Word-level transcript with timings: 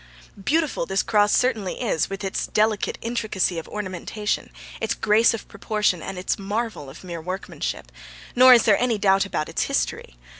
Beautiful 0.45 0.87
this 0.87 1.03
cross 1.03 1.31
certainly 1.31 1.79
is 1.79 2.09
with 2.09 2.23
its 2.23 2.47
delicate 2.47 2.97
intricacy 3.03 3.59
of 3.59 3.67
ornamentation, 3.67 4.49
its 4.81 4.95
grace 4.95 5.35
of 5.35 5.47
proportion 5.47 6.01
and 6.01 6.17
its 6.17 6.39
marvel 6.39 6.89
of 6.89 7.03
mere 7.03 7.21
workmanship, 7.21 7.91
nor 8.35 8.51
is 8.51 8.63
there 8.63 8.81
any 8.81 8.97
doubt 8.97 9.25
about 9.27 9.47
its 9.47 9.65
history. 9.65 10.15